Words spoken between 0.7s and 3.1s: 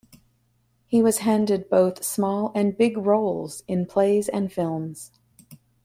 He was handed both small and big